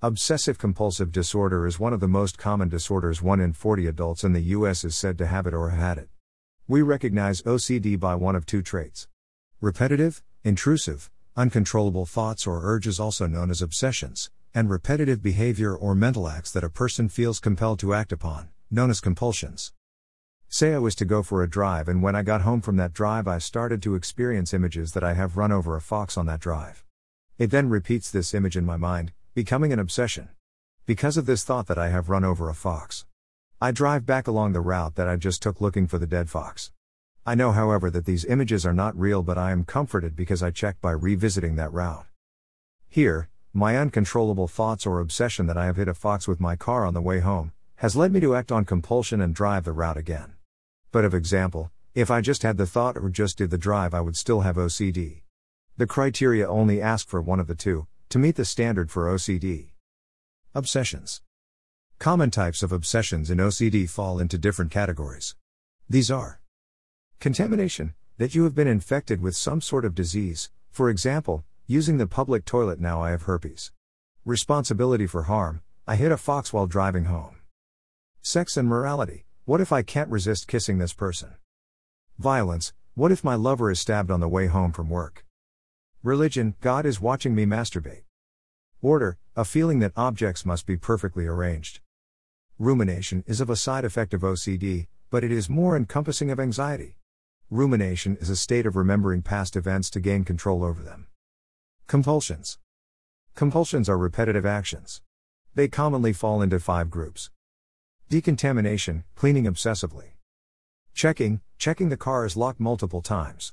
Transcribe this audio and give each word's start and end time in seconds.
Obsessive 0.00 0.58
compulsive 0.58 1.10
disorder 1.10 1.66
is 1.66 1.80
one 1.80 1.92
of 1.92 1.98
the 1.98 2.06
most 2.06 2.38
common 2.38 2.68
disorders. 2.68 3.20
1 3.20 3.40
in 3.40 3.52
40 3.52 3.88
adults 3.88 4.22
in 4.22 4.32
the 4.32 4.54
US 4.54 4.84
is 4.84 4.94
said 4.94 5.18
to 5.18 5.26
have 5.26 5.44
it 5.44 5.52
or 5.52 5.70
had 5.70 5.98
it. 5.98 6.08
We 6.68 6.82
recognize 6.82 7.42
OCD 7.42 7.98
by 7.98 8.14
one 8.14 8.36
of 8.36 8.46
two 8.46 8.62
traits 8.62 9.08
repetitive, 9.60 10.22
intrusive, 10.44 11.10
uncontrollable 11.34 12.06
thoughts 12.06 12.46
or 12.46 12.60
urges, 12.62 13.00
also 13.00 13.26
known 13.26 13.50
as 13.50 13.60
obsessions, 13.60 14.30
and 14.54 14.70
repetitive 14.70 15.20
behavior 15.20 15.74
or 15.74 15.96
mental 15.96 16.28
acts 16.28 16.52
that 16.52 16.62
a 16.62 16.70
person 16.70 17.08
feels 17.08 17.40
compelled 17.40 17.80
to 17.80 17.92
act 17.92 18.12
upon, 18.12 18.50
known 18.70 18.90
as 18.90 19.00
compulsions. 19.00 19.72
Say 20.48 20.74
I 20.74 20.78
was 20.78 20.94
to 20.94 21.04
go 21.04 21.24
for 21.24 21.42
a 21.42 21.50
drive, 21.50 21.88
and 21.88 22.04
when 22.04 22.14
I 22.14 22.22
got 22.22 22.42
home 22.42 22.60
from 22.60 22.76
that 22.76 22.92
drive, 22.92 23.26
I 23.26 23.38
started 23.38 23.82
to 23.82 23.96
experience 23.96 24.54
images 24.54 24.92
that 24.92 25.02
I 25.02 25.14
have 25.14 25.36
run 25.36 25.50
over 25.50 25.74
a 25.74 25.80
fox 25.80 26.16
on 26.16 26.26
that 26.26 26.38
drive. 26.38 26.84
It 27.36 27.50
then 27.50 27.68
repeats 27.68 28.12
this 28.12 28.32
image 28.32 28.56
in 28.56 28.64
my 28.64 28.76
mind, 28.76 29.12
becoming 29.38 29.72
an 29.72 29.78
obsession. 29.78 30.28
Because 30.84 31.16
of 31.16 31.24
this 31.24 31.44
thought 31.44 31.68
that 31.68 31.78
I 31.78 31.90
have 31.90 32.08
run 32.08 32.24
over 32.24 32.48
a 32.48 32.54
fox. 32.54 33.06
I 33.60 33.70
drive 33.70 34.04
back 34.04 34.26
along 34.26 34.52
the 34.52 34.60
route 34.60 34.96
that 34.96 35.06
I 35.06 35.14
just 35.14 35.40
took 35.40 35.60
looking 35.60 35.86
for 35.86 35.96
the 35.96 36.08
dead 36.08 36.28
fox. 36.28 36.72
I 37.24 37.36
know, 37.36 37.52
however, 37.52 37.88
that 37.88 38.04
these 38.04 38.24
images 38.24 38.66
are 38.66 38.74
not 38.74 38.98
real, 38.98 39.22
but 39.22 39.38
I 39.38 39.52
am 39.52 39.62
comforted 39.62 40.16
because 40.16 40.42
I 40.42 40.50
checked 40.50 40.80
by 40.80 40.90
revisiting 40.90 41.54
that 41.54 41.72
route. 41.72 42.06
Here, 42.88 43.28
my 43.52 43.76
uncontrollable 43.76 44.48
thoughts 44.48 44.84
or 44.84 44.98
obsession 44.98 45.46
that 45.46 45.56
I 45.56 45.66
have 45.66 45.76
hit 45.76 45.86
a 45.86 45.94
fox 45.94 46.26
with 46.26 46.40
my 46.40 46.56
car 46.56 46.84
on 46.84 46.94
the 46.94 47.00
way 47.00 47.20
home 47.20 47.52
has 47.76 47.94
led 47.94 48.10
me 48.12 48.18
to 48.18 48.34
act 48.34 48.50
on 48.50 48.64
compulsion 48.64 49.20
and 49.20 49.32
drive 49.32 49.62
the 49.62 49.70
route 49.70 49.96
again. 49.96 50.32
But, 50.90 51.04
of 51.04 51.14
example, 51.14 51.70
if 51.94 52.10
I 52.10 52.22
just 52.22 52.42
had 52.42 52.56
the 52.56 52.66
thought 52.66 52.96
or 52.96 53.08
just 53.08 53.38
did 53.38 53.50
the 53.50 53.56
drive, 53.56 53.94
I 53.94 54.00
would 54.00 54.16
still 54.16 54.40
have 54.40 54.56
OCD. 54.56 55.22
The 55.76 55.86
criteria 55.86 56.48
only 56.48 56.82
ask 56.82 57.06
for 57.06 57.22
one 57.22 57.38
of 57.38 57.46
the 57.46 57.54
two, 57.54 57.86
to 58.08 58.18
meet 58.18 58.36
the 58.36 58.44
standard 58.44 58.90
for 58.90 59.06
OCD. 59.06 59.72
Obsessions. 60.54 61.20
Common 61.98 62.30
types 62.30 62.62
of 62.62 62.72
obsessions 62.72 63.30
in 63.30 63.36
OCD 63.36 63.88
fall 63.88 64.18
into 64.18 64.38
different 64.38 64.70
categories. 64.70 65.34
These 65.90 66.10
are 66.10 66.40
contamination, 67.20 67.92
that 68.16 68.34
you 68.34 68.44
have 68.44 68.54
been 68.54 68.66
infected 68.66 69.20
with 69.20 69.36
some 69.36 69.60
sort 69.60 69.84
of 69.84 69.94
disease, 69.94 70.50
for 70.70 70.88
example, 70.88 71.44
using 71.66 71.98
the 71.98 72.06
public 72.06 72.46
toilet 72.46 72.80
now 72.80 73.02
I 73.02 73.10
have 73.10 73.22
herpes. 73.22 73.72
Responsibility 74.24 75.06
for 75.06 75.24
harm, 75.24 75.60
I 75.86 75.96
hit 75.96 76.10
a 76.10 76.16
fox 76.16 76.50
while 76.50 76.66
driving 76.66 77.04
home. 77.04 77.36
Sex 78.22 78.56
and 78.56 78.68
morality, 78.68 79.26
what 79.44 79.60
if 79.60 79.70
I 79.70 79.82
can't 79.82 80.10
resist 80.10 80.48
kissing 80.48 80.78
this 80.78 80.94
person? 80.94 81.34
Violence, 82.18 82.72
what 82.94 83.12
if 83.12 83.22
my 83.22 83.34
lover 83.34 83.70
is 83.70 83.80
stabbed 83.80 84.10
on 84.10 84.20
the 84.20 84.28
way 84.28 84.46
home 84.46 84.72
from 84.72 84.88
work? 84.88 85.26
Religion, 86.04 86.54
God 86.60 86.86
is 86.86 87.00
watching 87.00 87.34
me 87.34 87.44
masturbate. 87.44 88.04
Order, 88.80 89.18
a 89.34 89.44
feeling 89.44 89.80
that 89.80 89.90
objects 89.96 90.46
must 90.46 90.64
be 90.64 90.76
perfectly 90.76 91.26
arranged. 91.26 91.80
Rumination 92.56 93.24
is 93.26 93.40
of 93.40 93.50
a 93.50 93.56
side 93.56 93.84
effect 93.84 94.14
of 94.14 94.20
OCD, 94.20 94.86
but 95.10 95.24
it 95.24 95.32
is 95.32 95.50
more 95.50 95.76
encompassing 95.76 96.30
of 96.30 96.38
anxiety. 96.38 96.94
Rumination 97.50 98.16
is 98.20 98.30
a 98.30 98.36
state 98.36 98.64
of 98.64 98.76
remembering 98.76 99.22
past 99.22 99.56
events 99.56 99.90
to 99.90 99.98
gain 99.98 100.24
control 100.24 100.62
over 100.62 100.84
them. 100.84 101.08
Compulsions. 101.88 102.58
Compulsions 103.34 103.88
are 103.88 103.98
repetitive 103.98 104.46
actions. 104.46 105.02
They 105.56 105.66
commonly 105.66 106.12
fall 106.12 106.42
into 106.42 106.60
five 106.60 106.90
groups 106.90 107.30
decontamination, 108.08 109.02
cleaning 109.16 109.44
obsessively, 109.44 110.12
checking, 110.94 111.40
checking 111.58 111.88
the 111.88 111.96
car 111.96 112.24
is 112.24 112.36
locked 112.36 112.60
multiple 112.60 113.02
times, 113.02 113.52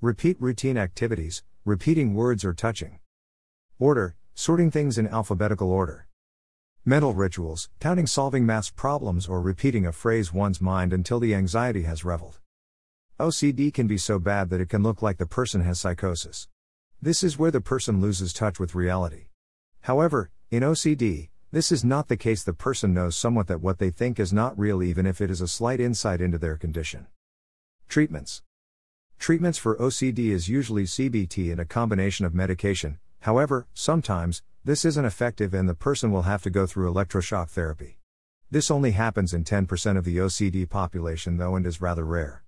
repeat 0.00 0.40
routine 0.40 0.78
activities, 0.78 1.42
repeating 1.68 2.14
words 2.14 2.46
or 2.46 2.54
touching. 2.54 2.98
Order, 3.78 4.16
sorting 4.34 4.70
things 4.70 4.96
in 4.96 5.06
alphabetical 5.06 5.70
order. 5.70 6.08
Mental 6.82 7.12
rituals, 7.12 7.68
counting 7.78 8.06
solving 8.06 8.46
maths 8.46 8.70
problems 8.70 9.28
or 9.28 9.42
repeating 9.42 9.84
a 9.84 9.92
phrase 9.92 10.32
one's 10.32 10.62
mind 10.62 10.94
until 10.94 11.20
the 11.20 11.34
anxiety 11.34 11.82
has 11.82 12.06
reveled. 12.06 12.38
OCD 13.20 13.72
can 13.74 13.86
be 13.86 13.98
so 13.98 14.18
bad 14.18 14.48
that 14.48 14.62
it 14.62 14.70
can 14.70 14.82
look 14.82 15.02
like 15.02 15.18
the 15.18 15.26
person 15.26 15.60
has 15.60 15.78
psychosis. 15.78 16.48
This 17.02 17.22
is 17.22 17.38
where 17.38 17.50
the 17.50 17.60
person 17.60 18.00
loses 18.00 18.32
touch 18.32 18.58
with 18.58 18.74
reality. 18.74 19.26
However, 19.82 20.30
in 20.50 20.62
OCD, 20.62 21.28
this 21.52 21.70
is 21.70 21.84
not 21.84 22.08
the 22.08 22.16
case. 22.16 22.42
The 22.42 22.54
person 22.54 22.94
knows 22.94 23.14
somewhat 23.14 23.46
that 23.48 23.60
what 23.60 23.78
they 23.78 23.90
think 23.90 24.18
is 24.18 24.32
not 24.32 24.58
real, 24.58 24.82
even 24.82 25.04
if 25.04 25.20
it 25.20 25.30
is 25.30 25.42
a 25.42 25.48
slight 25.48 25.80
insight 25.80 26.22
into 26.22 26.38
their 26.38 26.56
condition. 26.56 27.08
Treatments 27.88 28.42
Treatments 29.18 29.58
for 29.58 29.76
OCD 29.76 30.30
is 30.30 30.48
usually 30.48 30.84
CBT 30.84 31.50
and 31.50 31.60
a 31.60 31.64
combination 31.64 32.24
of 32.24 32.34
medication, 32.34 32.98
however, 33.20 33.66
sometimes, 33.74 34.42
this 34.64 34.84
isn't 34.84 35.04
effective 35.04 35.52
and 35.52 35.68
the 35.68 35.74
person 35.74 36.12
will 36.12 36.22
have 36.22 36.42
to 36.42 36.50
go 36.50 36.66
through 36.66 36.92
electroshock 36.92 37.48
therapy. 37.48 37.98
This 38.50 38.70
only 38.70 38.92
happens 38.92 39.34
in 39.34 39.44
10% 39.44 39.98
of 39.98 40.04
the 40.04 40.18
OCD 40.18 40.68
population 40.68 41.36
though 41.36 41.56
and 41.56 41.66
is 41.66 41.80
rather 41.80 42.04
rare. 42.04 42.44